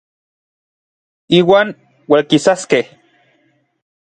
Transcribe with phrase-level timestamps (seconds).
[1.39, 1.67] Iuan
[2.11, 2.83] ualkisaskej.